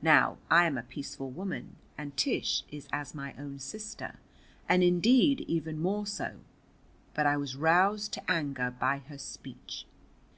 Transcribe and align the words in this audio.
Now, 0.00 0.38
I 0.50 0.64
am 0.64 0.78
a 0.78 0.82
peaceful 0.82 1.28
woman, 1.30 1.76
and 1.98 2.16
Tish 2.16 2.62
is 2.70 2.88
as 2.94 3.14
my 3.14 3.34
own 3.38 3.58
sister, 3.58 4.18
and 4.66 4.82
indeed 4.82 5.42
even 5.42 5.78
more 5.82 6.06
so. 6.06 6.38
But 7.12 7.26
I 7.26 7.36
was 7.36 7.56
roused 7.56 8.14
to 8.14 8.30
anger 8.30 8.70
by 8.70 9.00
her 9.00 9.18
speech. 9.18 9.84